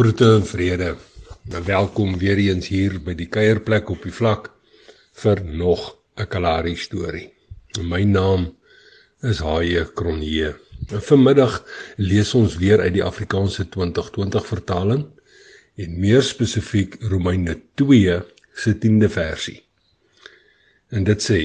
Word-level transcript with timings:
Groete 0.00 0.24
en 0.34 0.46
vrede. 0.46 0.96
En 1.50 1.64
welkom 1.64 2.18
weer 2.18 2.38
eens 2.40 2.68
hier 2.72 2.94
by 3.04 3.12
die 3.12 3.26
kuierplek 3.28 3.90
op 3.92 4.00
die 4.06 4.12
vlak 4.16 4.46
vir 5.22 5.42
nog 5.44 5.82
'n 6.16 6.24
Kalahari 6.24 6.72
storie. 6.76 7.26
My 7.82 8.00
naam 8.08 8.46
is 9.20 9.42
Haie 9.44 9.84
Kronje. 9.92 10.54
Vanmiddag 10.88 11.58
lees 11.96 12.32
ons 12.34 12.56
weer 12.56 12.80
uit 12.80 12.94
die 12.94 13.04
Afrikaanse 13.04 13.68
2020 13.68 14.46
vertaling 14.46 15.04
en 15.76 16.00
meer 16.00 16.22
spesifiek 16.22 16.96
Romeine 17.02 17.60
2 17.74 18.22
se 18.54 18.74
10de 18.78 19.08
versie. 19.08 19.60
En 20.88 21.04
dit 21.04 21.30
sê: 21.30 21.40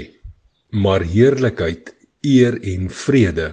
Maar 0.70 1.02
heerlikheid, 1.02 1.94
eer 2.22 2.62
en 2.62 2.90
vrede 2.90 3.52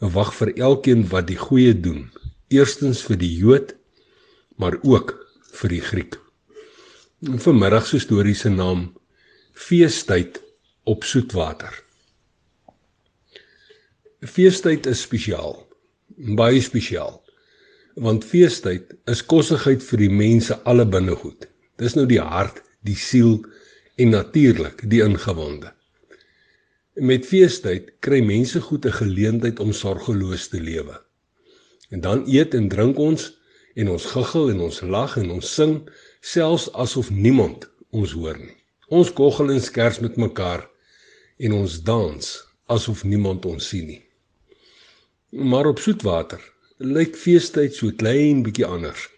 wag 0.00 0.34
vir 0.34 0.56
elkeen 0.56 1.08
wat 1.08 1.26
die 1.26 1.38
goeie 1.38 1.80
doen. 1.80 2.10
Eerstens 2.48 3.02
vir 3.02 3.16
die 3.16 3.34
Jood 3.36 3.74
maar 4.56 4.78
ook 4.82 5.14
vir 5.60 5.74
die 5.76 5.80
Griek. 5.80 6.18
Vanmiddag 7.20 7.86
se 7.86 7.98
storie 7.98 8.34
se 8.34 8.50
naam 8.50 8.92
Feestyd 9.54 10.40
op 10.84 11.04
soetwater. 11.04 11.84
Feestyd 14.24 14.86
is 14.86 15.02
spesiaal, 15.04 15.54
baie 16.36 16.60
spesiaal. 16.64 17.20
Want 17.94 18.24
feestyd 18.26 18.90
is 19.10 19.22
kossigheid 19.22 19.84
vir 19.86 20.00
die 20.02 20.10
mense 20.10 20.56
alle 20.66 20.86
binnegoed. 20.88 21.46
Dis 21.78 21.94
nou 21.94 22.06
die 22.10 22.20
hart, 22.20 22.58
die 22.82 22.96
siel 22.98 23.38
en 24.00 24.10
natuurlik 24.10 24.82
die 24.90 25.02
ingewonde. 25.04 25.70
Met 26.98 27.26
feestyd 27.26 27.92
kry 28.02 28.20
mense 28.26 28.60
goed 28.60 28.86
'n 28.86 28.98
geleentheid 28.98 29.60
om 29.60 29.72
sorgeloos 29.72 30.48
te 30.48 30.60
lewe. 30.60 30.98
En 31.90 32.00
dan 32.00 32.24
eet 32.26 32.54
en 32.54 32.68
drink 32.68 32.98
ons 32.98 33.30
en 33.74 33.90
ons 33.90 34.04
guggel 34.06 34.50
en 34.52 34.60
ons 34.68 34.80
lag 34.94 35.16
en 35.18 35.30
ons 35.34 35.54
sing 35.58 35.78
selfs 36.22 36.68
asof 36.84 37.10
niemand 37.10 37.66
ons 37.90 38.12
hoor 38.14 38.38
nie. 38.38 38.54
Ons 38.94 39.10
koggel 39.16 39.54
en 39.54 39.62
skers 39.62 40.00
met 40.04 40.18
mekaar 40.20 40.66
en 41.42 41.56
ons 41.58 41.78
dans 41.88 42.28
asof 42.74 43.04
niemand 43.04 43.46
ons 43.50 43.68
sien 43.70 43.86
nie. 43.88 44.02
Maar 45.34 45.72
op 45.72 45.82
soetwater 45.82 46.42
lyk 46.78 47.18
feestyd 47.18 47.74
so 47.74 47.90
klein 47.98 48.44
bietjie 48.46 48.66
anders. 48.66 49.08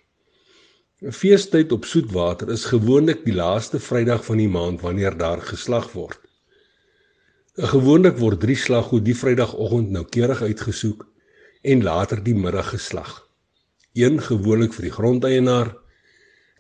'n 1.05 1.13
Feestyd 1.13 1.73
op 1.73 1.85
soetwater 1.85 2.49
is 2.51 2.65
gewoonlik 2.65 3.25
die 3.25 3.37
laaste 3.37 3.79
Vrydag 3.79 4.25
van 4.25 4.39
die 4.41 4.49
maand 4.49 4.81
wanneer 4.81 5.17
daar 5.17 5.43
geslag 5.45 5.93
word. 5.93 6.21
Gewoonlik 7.57 8.17
word 8.17 8.41
drie 8.41 8.57
slaggoed 8.57 9.05
die 9.05 9.17
Vrydagoggend 9.17 9.91
noukeurig 9.91 10.43
uitgesoek 10.43 11.07
en 11.63 11.83
later 11.83 12.23
die 12.25 12.35
middag 12.35 12.73
geslag 12.73 13.26
een 13.97 14.21
gewoonlik 14.23 14.77
vir 14.77 14.89
die 14.89 14.95
grondeienaar 14.95 15.73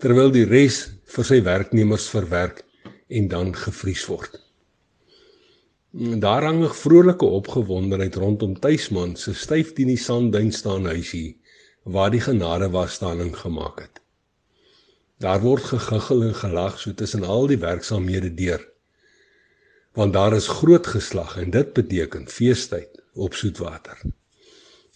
terwyl 0.02 0.32
die 0.32 0.46
res 0.48 0.82
vir 1.14 1.24
sy 1.28 1.42
werknemers 1.44 2.08
verwerk 2.12 2.64
en 3.08 3.28
dan 3.32 3.54
gevries 3.56 4.04
word. 4.10 4.40
Daar 5.96 6.44
hang 6.44 6.64
'n 6.64 6.74
vrolike 6.74 7.24
opgewondenheid 7.24 8.14
rondom 8.14 8.58
tuisman 8.60 9.16
se 9.16 9.34
styf 9.34 9.72
teen 9.72 9.88
die 9.88 10.02
sandduin 10.08 10.52
staan 10.52 10.84
huisie 10.84 11.40
waar 11.84 12.10
die 12.10 12.20
genade 12.20 12.68
wasstaaning 12.70 13.36
gemaak 13.36 13.80
het. 13.80 14.00
Daar 15.18 15.40
word 15.40 15.62
gegiggel 15.64 16.22
en 16.22 16.34
gelag 16.34 16.80
so 16.80 16.94
tussen 16.94 17.24
al 17.24 17.46
die 17.46 17.58
werksaamhede 17.58 18.34
deur. 18.34 18.68
Want 19.92 20.12
daar 20.12 20.34
is 20.36 20.48
groot 20.48 20.86
geslag 20.86 21.36
en 21.36 21.50
dit 21.50 21.72
beteken 21.72 22.28
feestyd 22.28 23.00
op 23.14 23.34
soetwater. 23.34 23.96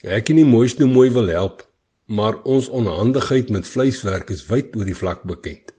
Ek 0.02 0.28
en 0.28 0.36
die 0.36 0.44
mooiste 0.44 0.84
mooi 0.84 1.10
wil 1.10 1.28
help 1.28 1.69
maar 2.10 2.40
ons 2.42 2.68
onhandigheid 2.68 3.50
met 3.54 3.68
vleiswerk 3.70 4.32
is 4.34 4.42
wyd 4.50 4.74
oor 4.76 4.88
die 4.88 4.98
vlak 4.98 5.22
bekend. 5.30 5.70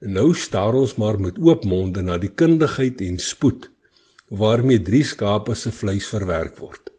En 0.00 0.14
nou 0.14 0.30
staar 0.38 0.76
ons 0.78 0.94
maar 1.02 1.18
met 1.20 1.38
oop 1.42 1.64
monde 1.66 2.02
na 2.06 2.18
die 2.22 2.30
kundigheid 2.30 3.02
en 3.02 3.18
spoed 3.18 3.66
waarmee 4.30 4.82
drie 4.86 5.02
skape 5.04 5.56
se 5.58 5.72
vleis 5.74 6.06
verwerk 6.12 6.60
word. 6.62 6.92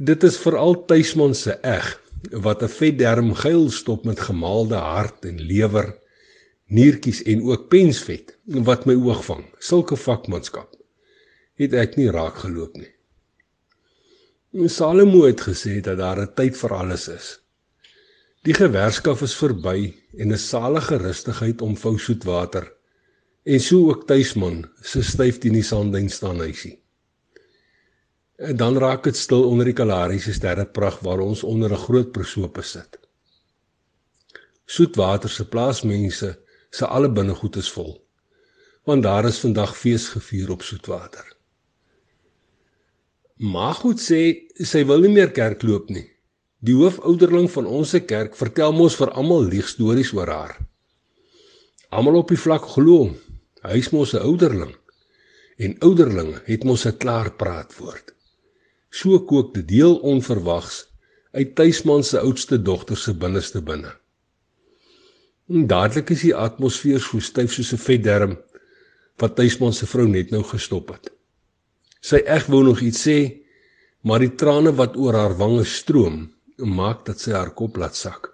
Dit 0.00 0.24
is 0.24 0.38
veral 0.40 0.78
tuisman 0.88 1.36
se 1.36 1.58
eg 1.60 1.90
wat 2.46 2.62
'n 2.62 2.72
vetderm 2.72 3.34
geil 3.34 3.68
stop 3.70 4.04
met 4.04 4.20
gemaalde 4.20 4.80
hart 4.80 5.24
en 5.24 5.40
lewer, 5.40 5.96
niertjies 6.66 7.22
en 7.22 7.42
ook 7.42 7.68
pensvet 7.68 8.36
wat 8.44 8.86
my 8.86 8.94
oog 8.94 9.24
vang. 9.24 9.44
Sulke 9.58 9.96
vakmanskap 9.96 10.76
het 11.60 11.72
ek 11.72 11.96
nie 11.96 12.10
raak 12.10 12.40
geloop 12.40 12.76
nie. 12.76 12.92
Salomo 14.50 15.22
het 15.26 15.40
gesê 15.40 15.80
dat 15.80 15.98
daar 15.98 16.18
'n 16.18 16.34
tyd 16.34 16.56
vir 16.56 16.72
alles 16.74 17.08
is. 17.08 17.40
Die 18.42 18.54
gewerskaf 18.54 19.22
is 19.22 19.34
verby 19.34 19.94
en 20.18 20.32
'n 20.32 20.38
salige 20.38 20.96
rustigheid 20.96 21.62
omvou 21.62 21.98
soet 21.98 22.24
water. 22.24 22.72
En 23.44 23.60
so 23.60 23.88
ook 23.90 24.06
tuisman 24.06 24.70
se 24.82 25.02
styf 25.02 25.38
die 25.38 25.62
sandduin 25.62 26.10
staan 26.10 26.40
hysie. 26.40 26.82
En 28.36 28.56
dan 28.56 28.78
raak 28.78 29.04
dit 29.04 29.16
stil 29.16 29.44
onder 29.44 29.64
die 29.64 29.74
Kalahari 29.74 30.18
se 30.18 30.32
sterreprag 30.32 30.98
waar 30.98 31.18
ons 31.18 31.42
onder 31.42 31.70
'n 31.70 31.84
groot 31.86 32.12
persoope 32.12 32.62
sit. 32.62 32.98
Soetwater 34.64 35.30
se 35.30 35.48
plaasmense 35.48 36.38
se 36.70 36.86
alle 36.86 37.12
binnegoed 37.12 37.56
is 37.56 37.70
vol. 37.70 38.06
Want 38.84 39.02
daar 39.02 39.24
is 39.24 39.38
vandag 39.38 39.78
fees 39.78 40.08
gevier 40.08 40.50
op 40.50 40.62
soetwater. 40.62 41.39
Maggoed 43.40 43.96
sê 43.96 44.52
sy 44.68 44.82
wil 44.84 45.00
nie 45.00 45.14
meer 45.14 45.30
kerk 45.32 45.62
loop 45.64 45.86
nie. 45.88 46.04
Die 46.60 46.74
hoofouderling 46.76 47.46
van 47.48 47.64
ons 47.64 47.94
kerk 48.04 48.34
vertel 48.36 48.74
mos 48.76 48.98
vir 49.00 49.08
almal 49.16 49.46
leegstories 49.48 50.10
oor 50.12 50.28
haar. 50.28 50.58
Almal 51.88 52.18
op 52.18 52.28
die 52.28 52.36
vlak 52.36 52.66
glo 52.68 52.96
hom. 52.98 53.14
Hy's 53.64 53.88
mos 53.94 54.12
'n 54.12 54.20
ouderling. 54.28 54.74
En 55.56 55.78
ouderlinge 55.80 56.42
het 56.44 56.64
mos 56.68 56.84
'n 56.84 56.98
klaar 56.98 57.30
praat 57.32 57.72
woord. 57.78 58.12
So 58.90 59.18
kook 59.24 59.54
dit 59.54 59.68
deel 59.68 59.96
onverwags 59.96 60.84
uit 61.32 61.54
tuisman 61.54 62.04
se 62.04 62.20
oudste 62.20 62.62
dogter 62.62 62.96
se 62.96 63.14
binneste 63.14 63.62
binne. 63.62 63.92
En 65.48 65.66
dadelik 65.66 66.10
is 66.10 66.20
die 66.28 66.34
atmosfeer 66.34 67.00
so 67.00 67.18
styf 67.20 67.52
soos 67.52 67.72
'n 67.72 67.84
vetderm 67.88 68.36
wat 69.16 69.36
tuisman 69.36 69.72
se 69.72 69.86
vrou 69.86 70.06
net 70.06 70.30
nou 70.30 70.42
gestop 70.42 70.88
het. 70.88 71.19
Sy 72.00 72.22
eg 72.36 72.46
wou 72.48 72.62
nog 72.64 72.80
iets 72.80 73.02
sê, 73.06 73.18
maar 74.02 74.20
die 74.24 74.34
trane 74.40 74.72
wat 74.76 74.96
oor 74.96 75.14
haar 75.14 75.36
wange 75.36 75.64
stroom, 75.68 76.30
maak 76.56 77.04
dat 77.06 77.20
sy 77.20 77.32
haar 77.36 77.52
kop 77.56 77.76
laat 77.80 77.96
sak. 77.96 78.32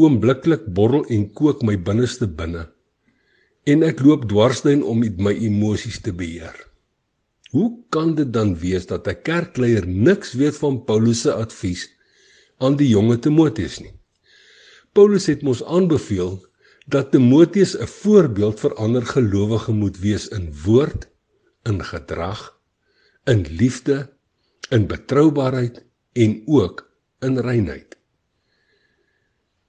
Oombliklik 0.00 0.68
borrel 0.76 1.04
en 1.12 1.28
kook 1.36 1.62
my 1.62 1.76
binneste 1.76 2.26
binne 2.26 2.68
en 3.70 3.84
ek 3.86 4.00
loop 4.02 4.24
dwarsduin 4.30 4.80
om 4.82 5.04
my 5.22 5.32
emosies 5.46 6.00
te 6.02 6.10
beheer. 6.12 6.56
Hoe 7.52 7.68
kan 7.94 8.14
dit 8.18 8.30
dan 8.34 8.56
wees 8.58 8.86
dat 8.90 9.06
'n 9.06 9.22
kerkleier 9.22 9.86
niks 9.86 10.32
weet 10.32 10.56
van 10.56 10.84
Paulus 10.84 11.20
se 11.22 11.32
advies 11.32 11.88
aan 12.58 12.76
die 12.76 12.88
jonge 12.88 13.18
Timoteus 13.18 13.78
nie? 13.80 13.94
Paulus 14.92 15.26
het 15.26 15.42
mos 15.42 15.62
aanbeveel 15.64 16.42
dat 16.86 17.12
Timoteus 17.12 17.76
'n 17.78 17.86
voorbeeld 17.86 18.60
vir 18.60 18.74
ander 18.74 19.06
gelowiges 19.06 19.74
moet 19.74 19.98
wees 19.98 20.28
in 20.28 20.52
woord, 20.64 21.08
in 21.68 21.84
gedrag, 21.84 22.60
in 23.24 23.46
liefde, 23.48 24.12
in 24.70 24.86
betroubaarheid 24.86 25.84
en 26.12 26.42
ook 26.46 26.92
in 27.20 27.38
reinheid. 27.38 27.96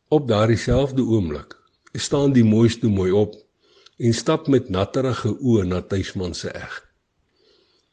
Op 0.07 0.27
daardie 0.27 0.57
selfde 0.57 1.01
oomblik 1.01 1.55
staan 1.93 2.33
die 2.33 2.45
mooiste 2.45 2.87
mooi 2.87 3.11
op 3.11 3.35
en 3.97 4.13
stap 4.13 4.47
met 4.47 4.69
natterige 4.69 5.35
oë 5.37 5.65
na 5.69 5.81
tuisman 5.81 6.33
se 6.37 6.49
eg. 6.49 6.79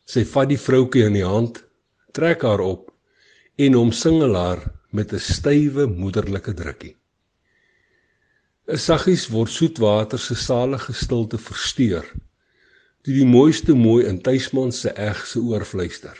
Sy 0.09 0.25
vat 0.25 0.49
die 0.51 0.59
vroutjie 0.59 1.05
in 1.07 1.19
die 1.19 1.27
hand, 1.27 1.61
trek 2.17 2.43
haar 2.43 2.63
op 2.65 2.89
en 3.61 3.77
omsingel 3.77 4.35
haar 4.35 4.65
met 4.91 5.13
'n 5.13 5.21
stywe 5.21 5.87
moederlike 5.87 6.55
drukkie. 6.55 6.97
'n 8.69 8.79
Saggies 8.79 9.29
word 9.29 9.51
soetwater 9.51 10.19
se 10.19 10.35
salige 10.35 10.93
stilte 10.93 11.39
versteur 11.39 12.07
toe 13.05 13.15
die 13.17 13.27
mooiste 13.27 13.75
mooi 13.77 14.05
in 14.09 14.21
tuisman 14.21 14.73
se 14.77 14.93
eg 14.93 15.23
se 15.27 15.41
oor 15.41 15.65
fluister. 15.65 16.17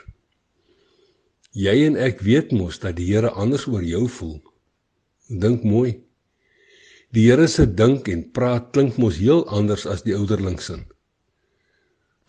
Jy 1.53 1.75
en 1.89 1.99
ek 2.01 2.23
weet 2.25 2.55
mos 2.57 2.79
dat 2.81 2.97
die 2.97 3.11
Here 3.11 3.33
anders 3.35 3.67
oor 3.69 3.85
jou 3.85 4.07
voel. 4.09 4.39
Dink 5.29 5.65
mooi. 5.67 5.99
Die 7.13 7.27
Here 7.27 7.49
se 7.51 7.67
dink 7.67 8.09
en 8.09 8.25
praat 8.33 8.71
klink 8.73 8.97
mos 9.03 9.19
heel 9.19 9.45
anders 9.51 9.87
as 9.87 10.05
die 10.07 10.17
ouderlingsin. 10.17 10.87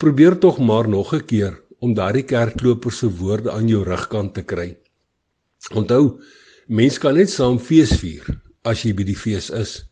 Probeer 0.02 0.40
tog 0.42 0.60
maar 0.60 0.90
nog 0.90 1.14
'n 1.14 1.26
keer 1.26 1.62
om 1.80 1.94
daardie 1.94 2.26
kerkloper 2.26 2.92
se 2.92 3.08
woorde 3.08 3.52
aan 3.52 3.68
jou 3.68 3.84
rugkant 3.84 4.34
te 4.34 4.44
kry. 4.44 4.78
Onthou, 5.74 6.20
mens 6.68 6.98
kan 6.98 7.16
net 7.16 7.30
saam 7.30 7.60
fees 7.60 7.94
vier 8.00 8.26
as 8.64 8.84
jy 8.84 8.94
by 8.94 9.04
die 9.04 9.16
fees 9.16 9.50
is. 9.50 9.86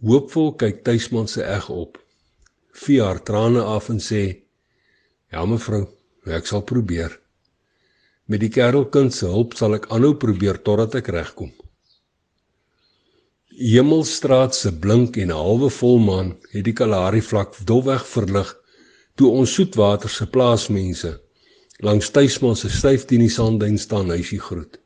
Hoopvol 0.00 0.54
kyk 0.56 0.84
tuisman 0.84 1.28
se 1.28 1.42
eg 1.42 1.68
op 1.70 1.98
vee 2.84 3.00
haar 3.02 3.20
trane 3.22 3.62
af 3.62 3.88
en 3.92 4.00
sê: 4.08 4.24
"Ja 5.32 5.44
mevrou, 5.44 5.86
ek 6.26 6.46
sal 6.46 6.62
probeer." 6.62 7.20
Met 8.26 8.40
die 8.40 8.52
kerelkind 8.52 9.14
se 9.14 9.26
hulp 9.26 9.54
sal 9.56 9.74
ek 9.74 9.88
aanhou 9.90 10.14
probeer 10.14 10.62
totdat 10.62 10.94
ek 10.94 11.08
regkom. 11.08 11.52
Hemelstraat 13.58 14.54
se 14.54 14.70
blink 14.72 15.16
en 15.16 15.30
'n 15.30 15.40
halwe 15.44 15.70
volmaan 15.70 16.36
het 16.52 16.64
die 16.64 16.72
Kalahari 16.72 17.22
vlak 17.30 17.56
dofweg 17.70 18.04
verlig 18.06 18.50
toe 19.16 19.30
ons 19.30 19.54
soetwater 19.54 20.10
se 20.10 20.26
plaasmense 20.26 21.20
langs 21.78 22.10
Tuisman 22.10 22.56
se 22.56 22.68
styf 22.70 23.04
teen 23.06 23.22
die 23.22 23.30
sandduin 23.30 23.78
staan 23.78 24.10
huisie 24.10 24.40
groet. 24.40 24.78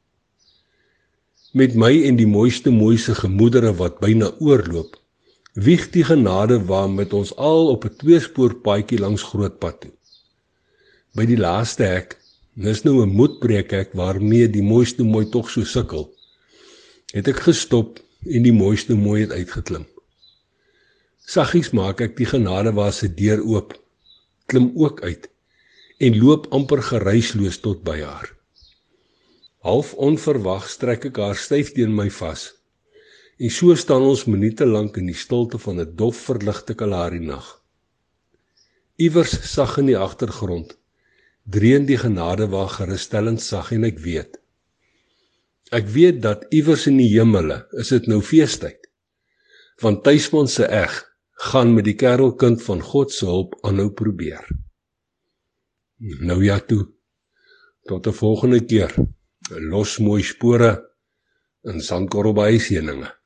Met 1.52 1.74
my 1.74 1.92
en 2.08 2.16
die 2.16 2.26
mooiste 2.28 2.70
mooise 2.70 3.14
gemoedere 3.14 3.72
wat 3.76 4.00
byna 4.00 4.30
oorloop, 4.40 4.96
wieg 5.52 5.90
die 5.90 6.04
genade 6.04 6.64
waar 6.64 6.90
met 6.90 7.12
ons 7.12 7.34
al 7.36 7.68
op 7.68 7.84
'n 7.84 7.96
tweespoor 7.96 8.54
paadjie 8.54 8.98
langs 8.98 9.22
Grootpad 9.22 9.80
toe. 9.80 9.92
By 11.14 11.26
die 11.26 11.36
laaste 11.36 11.84
hek, 11.84 12.16
dis 12.54 12.82
nou 12.84 13.02
'n 13.02 13.14
moedbreekhek 13.16 13.92
waarmee 13.92 14.48
die 14.48 14.62
mooiste 14.62 15.02
mooi 15.04 15.28
tog 15.28 15.50
so 15.50 15.64
sukkel. 15.64 16.14
Het 17.12 17.28
ek 17.28 17.40
gestop 17.40 18.00
en 18.26 18.42
die 18.42 18.52
mooiste 18.52 18.94
mooi 18.94 19.20
het 19.20 19.32
uitgeklim. 19.32 19.86
Saggies 21.26 21.70
maak 21.70 22.00
ek 22.00 22.16
die 22.16 22.26
genade 22.26 22.72
waar 22.72 22.92
se 22.92 23.14
deur 23.14 23.44
oop, 23.44 23.74
klim 24.46 24.72
ook 24.74 25.02
uit 25.02 25.28
en 25.98 26.18
loop 26.18 26.46
amper 26.50 26.82
geruisloos 26.82 27.60
tot 27.60 27.82
by 27.82 28.00
haar. 28.00 28.34
Half 29.62 29.94
onverwag 29.94 30.66
trek 30.78 31.04
ek 31.04 31.16
haar 31.16 31.36
styf 31.36 31.72
teen 31.72 31.94
my 31.94 32.10
vas. 32.10 32.52
En 33.42 33.50
so 33.50 33.74
staan 33.74 34.04
ons 34.06 34.28
minute 34.30 34.66
lank 34.66 35.00
in 35.00 35.08
die 35.10 35.18
stilte 35.18 35.58
van 35.58 35.80
'n 35.82 35.94
dof 35.98 36.16
verligte 36.28 36.74
Kalahari 36.78 37.18
nag. 37.18 37.46
Iewers 38.96 39.32
sag 39.54 39.78
in 39.82 39.88
die 39.90 39.98
agtergrond 39.98 40.76
dreun 41.54 41.86
die 41.86 41.98
genade 41.98 42.46
waar 42.52 42.68
gerusstellend 42.70 43.42
sag 43.42 43.72
en 43.72 43.84
ek 43.84 43.98
weet. 43.98 44.38
Ek 45.72 45.88
weet 45.90 46.20
dat 46.22 46.44
iewers 46.54 46.86
in 46.86 47.00
die 47.00 47.08
hemele 47.10 47.66
is 47.82 47.88
dit 47.88 48.06
nou 48.06 48.20
feestyd. 48.22 48.78
Want 49.82 50.04
Tuisman 50.04 50.48
se 50.48 50.68
eg 50.68 50.94
gaan 51.50 51.74
met 51.74 51.84
die 51.84 51.96
kerelkind 51.98 52.62
van 52.62 52.80
God 52.80 53.10
se 53.10 53.26
hulp 53.26 53.56
aanhou 53.66 53.90
probeer. 53.90 54.46
Nou 56.20 56.44
ja 56.44 56.60
toe. 56.60 56.86
Tot 57.88 58.06
'n 58.06 58.12
volgende 58.12 58.60
keer. 58.60 58.94
Los 59.50 59.98
mooi 59.98 60.22
spore 60.22 60.70
in 61.64 61.80
Sandkorrel 61.80 62.34
by 62.34 62.58
Seninge. 62.58 63.21